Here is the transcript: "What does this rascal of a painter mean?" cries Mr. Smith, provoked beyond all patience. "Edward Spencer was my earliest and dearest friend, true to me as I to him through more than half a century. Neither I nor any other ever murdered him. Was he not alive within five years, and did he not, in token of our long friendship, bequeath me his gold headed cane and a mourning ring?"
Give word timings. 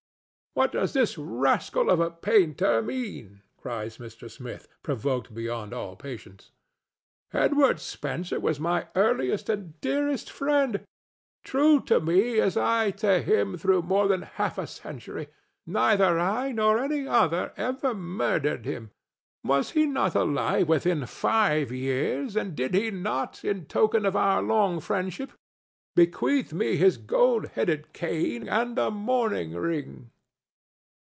"What 0.53 0.73
does 0.73 0.91
this 0.91 1.17
rascal 1.17 1.89
of 1.89 2.01
a 2.01 2.11
painter 2.11 2.81
mean?" 2.81 3.41
cries 3.55 3.99
Mr. 3.99 4.29
Smith, 4.29 4.67
provoked 4.83 5.33
beyond 5.33 5.73
all 5.73 5.95
patience. 5.95 6.51
"Edward 7.31 7.79
Spencer 7.79 8.37
was 8.37 8.59
my 8.59 8.87
earliest 8.93 9.47
and 9.47 9.79
dearest 9.79 10.29
friend, 10.29 10.81
true 11.45 11.79
to 11.83 12.01
me 12.01 12.41
as 12.41 12.57
I 12.57 12.91
to 12.97 13.21
him 13.21 13.57
through 13.57 13.83
more 13.83 14.09
than 14.09 14.23
half 14.23 14.57
a 14.57 14.67
century. 14.67 15.29
Neither 15.65 16.19
I 16.19 16.51
nor 16.51 16.79
any 16.79 17.07
other 17.07 17.53
ever 17.55 17.93
murdered 17.95 18.65
him. 18.65 18.91
Was 19.45 19.69
he 19.71 19.85
not 19.85 20.15
alive 20.15 20.67
within 20.67 21.05
five 21.05 21.71
years, 21.71 22.35
and 22.35 22.55
did 22.57 22.73
he 22.73 22.91
not, 22.91 23.45
in 23.45 23.67
token 23.67 24.05
of 24.05 24.17
our 24.17 24.41
long 24.43 24.81
friendship, 24.81 25.31
bequeath 25.95 26.51
me 26.51 26.75
his 26.75 26.97
gold 26.97 27.47
headed 27.55 27.93
cane 27.93 28.49
and 28.49 28.77
a 28.77 28.91
mourning 28.91 29.53
ring?" 29.53 30.11